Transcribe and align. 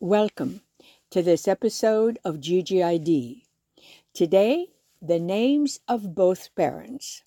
Welcome 0.00 0.60
to 1.10 1.22
this 1.22 1.48
episode 1.48 2.20
of 2.24 2.36
GGID. 2.36 3.42
Today, 4.14 4.68
the 5.02 5.18
names 5.18 5.80
of 5.88 6.14
both 6.14 6.54
parents. 6.54 7.24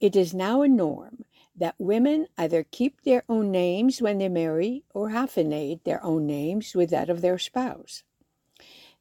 It 0.00 0.16
is 0.16 0.34
now 0.34 0.60
a 0.60 0.68
norm 0.68 1.24
that 1.56 1.76
women 1.78 2.26
either 2.36 2.62
keep 2.62 3.00
their 3.00 3.24
own 3.26 3.50
names 3.50 4.02
when 4.02 4.18
they 4.18 4.28
marry 4.28 4.84
or 4.92 5.12
hyphenate 5.12 5.84
their 5.84 6.04
own 6.04 6.26
names 6.26 6.74
with 6.74 6.90
that 6.90 7.08
of 7.08 7.22
their 7.22 7.38
spouse. 7.38 8.02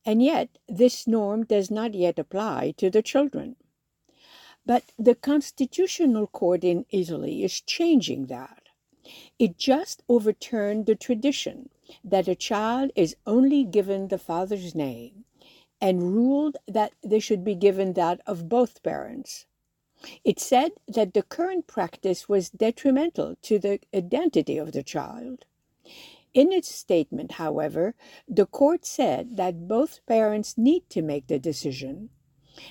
And 0.05 0.24
yet, 0.24 0.58
this 0.66 1.05
norm 1.05 1.44
does 1.44 1.70
not 1.70 1.94
yet 1.94 2.18
apply 2.18 2.74
to 2.78 2.90
the 2.90 3.02
children. 3.02 3.58
But 4.66 4.94
the 4.98 5.16
Constitutional 5.16 6.28
Court 6.28 6.64
in 6.64 6.86
Italy 6.90 7.44
is 7.44 7.60
changing 7.60 8.28
that. 8.28 8.70
It 9.38 9.58
just 9.58 10.04
overturned 10.08 10.86
the 10.86 10.96
tradition 10.96 11.68
that 12.04 12.28
a 12.28 12.36
child 12.36 12.91
is 12.96 13.16
only 13.26 13.63
given 13.63 14.08
the 14.08 14.17
father's 14.17 14.73
name 14.73 15.26
and 15.81 16.13
ruled 16.13 16.58
that 16.67 16.94
they 17.04 17.20
should 17.20 17.44
be 17.44 17.55
given 17.55 17.94
that 17.94 18.22
of 18.26 18.48
both 18.48 18.84
parents. 18.84 19.45
It 20.23 20.40
said 20.40 20.72
that 20.88 21.14
the 21.14 21.23
current 21.23 21.67
practice 21.67 22.27
was 22.27 22.50
detrimental 22.50 23.36
to 23.44 23.59
the 23.59 23.80
identity 23.94 24.58
of 24.58 24.72
the 24.72 24.84
child. 24.84 25.45
In 26.34 26.52
its 26.52 26.73
statement, 26.73 27.34
however, 27.34 27.95
the 28.28 28.45
court 28.45 28.86
said 28.86 29.38
that 29.38 29.67
both 29.67 30.05
parents 30.05 30.58
need 30.58 30.89
to 30.89 31.02
make 31.02 31.28
the 31.28 31.39
decision 31.39 32.09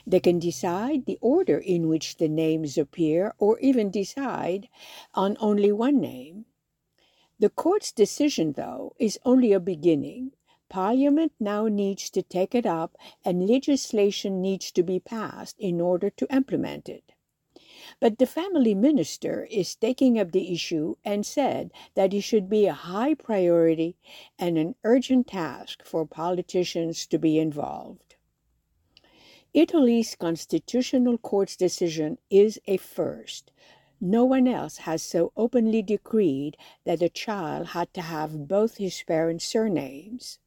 they 0.06 0.20
can 0.20 0.38
decide 0.38 1.06
the 1.06 1.18
order 1.20 1.58
in 1.58 1.88
which 1.88 2.18
the 2.18 2.28
names 2.28 2.78
appear 2.78 3.34
or 3.38 3.58
even 3.58 3.90
decide 3.90 4.68
on 5.12 5.36
only 5.40 5.72
one 5.72 6.00
name. 6.00 6.44
The 7.38 7.50
court's 7.50 7.92
decision, 7.92 8.52
though, 8.52 8.94
is 8.98 9.18
only 9.24 9.52
a 9.52 9.60
beginning. 9.60 10.32
Parliament 10.68 11.32
now 11.40 11.66
needs 11.66 12.08
to 12.10 12.22
take 12.22 12.54
it 12.54 12.66
up 12.66 12.96
and 13.24 13.48
legislation 13.48 14.40
needs 14.40 14.70
to 14.72 14.82
be 14.82 15.00
passed 15.00 15.56
in 15.58 15.80
order 15.80 16.08
to 16.10 16.32
implement 16.34 16.88
it. 16.88 17.12
But 18.00 18.18
the 18.18 18.26
family 18.26 18.74
minister 18.74 19.44
is 19.50 19.74
taking 19.74 20.18
up 20.18 20.32
the 20.32 20.52
issue 20.52 20.96
and 21.04 21.26
said 21.26 21.72
that 21.94 22.14
it 22.14 22.22
should 22.22 22.48
be 22.48 22.66
a 22.66 22.72
high 22.72 23.14
priority 23.14 23.96
and 24.38 24.56
an 24.56 24.74
urgent 24.84 25.26
task 25.26 25.84
for 25.84 26.06
politicians 26.06 27.06
to 27.06 27.18
be 27.18 27.38
involved. 27.38 28.16
Italy's 29.54 30.14
constitutional 30.14 31.18
court's 31.18 31.56
decision 31.56 32.18
is 32.30 32.58
a 32.66 32.78
first. 32.78 33.50
No 34.04 34.24
one 34.24 34.48
else 34.48 34.78
has 34.78 35.00
so 35.00 35.32
openly 35.36 35.80
decreed 35.80 36.56
that 36.82 37.02
a 37.02 37.08
child 37.08 37.68
had 37.68 37.94
to 37.94 38.02
have 38.02 38.48
both 38.48 38.78
his 38.78 39.00
parents' 39.04 39.44
surnames. 39.44 40.40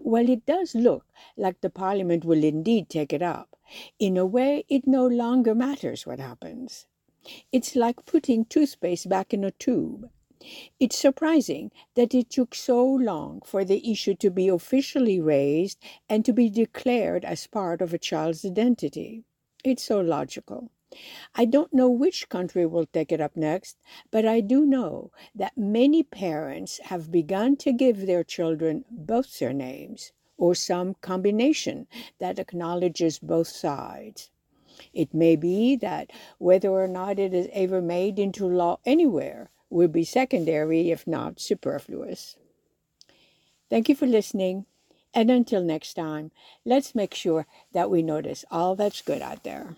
Well, 0.00 0.28
it 0.28 0.44
does 0.44 0.74
look 0.74 1.06
like 1.36 1.60
the 1.60 1.70
parliament 1.70 2.24
will 2.24 2.42
indeed 2.42 2.88
take 2.88 3.12
it 3.12 3.22
up. 3.22 3.56
In 4.00 4.16
a 4.16 4.26
way, 4.26 4.64
it 4.68 4.88
no 4.88 5.06
longer 5.06 5.54
matters 5.54 6.04
what 6.04 6.18
happens. 6.18 6.88
It's 7.52 7.76
like 7.76 8.04
putting 8.06 8.44
toothpaste 8.44 9.08
back 9.08 9.32
in 9.32 9.44
a 9.44 9.52
tube. 9.52 10.10
It's 10.80 10.98
surprising 10.98 11.70
that 11.94 12.12
it 12.12 12.28
took 12.28 12.56
so 12.56 12.84
long 12.84 13.40
for 13.44 13.64
the 13.64 13.88
issue 13.88 14.16
to 14.16 14.30
be 14.30 14.48
officially 14.48 15.20
raised 15.20 15.78
and 16.08 16.24
to 16.24 16.32
be 16.32 16.50
declared 16.50 17.24
as 17.24 17.46
part 17.46 17.80
of 17.80 17.94
a 17.94 17.98
child's 17.98 18.44
identity. 18.44 19.22
It's 19.62 19.84
so 19.84 20.00
logical. 20.00 20.72
I 21.34 21.44
don't 21.44 21.74
know 21.74 21.90
which 21.90 22.28
country 22.28 22.64
will 22.64 22.86
take 22.86 23.12
it 23.12 23.20
up 23.20 23.36
next, 23.36 23.76
but 24.10 24.24
I 24.24 24.40
do 24.40 24.64
know 24.64 25.12
that 25.34 25.58
many 25.58 26.02
parents 26.02 26.78
have 26.84 27.12
begun 27.12 27.56
to 27.58 27.72
give 27.72 28.06
their 28.06 28.24
children 28.24 28.84
both 28.90 29.26
surnames 29.26 30.12
or 30.36 30.54
some 30.54 30.94
combination 30.94 31.86
that 32.18 32.38
acknowledges 32.38 33.18
both 33.18 33.48
sides. 33.48 34.30
It 34.94 35.12
may 35.12 35.36
be 35.36 35.76
that 35.76 36.10
whether 36.38 36.70
or 36.70 36.88
not 36.88 37.18
it 37.18 37.34
is 37.34 37.48
ever 37.52 37.82
made 37.82 38.18
into 38.18 38.46
law 38.46 38.78
anywhere, 38.86 39.50
will 39.70 39.88
be 39.88 40.04
secondary, 40.04 40.90
if 40.90 41.06
not 41.06 41.40
superfluous. 41.40 42.36
Thank 43.68 43.88
you 43.88 43.94
for 43.94 44.06
listening. 44.06 44.66
And 45.12 45.30
until 45.30 45.62
next 45.62 45.94
time, 45.94 46.30
let's 46.64 46.94
make 46.94 47.14
sure 47.14 47.46
that 47.72 47.90
we 47.90 48.02
notice 48.02 48.44
all 48.50 48.76
that's 48.76 49.02
good 49.02 49.20
out 49.20 49.44
there. 49.44 49.76